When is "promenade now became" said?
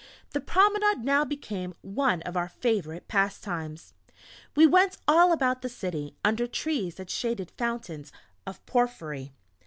0.41-1.75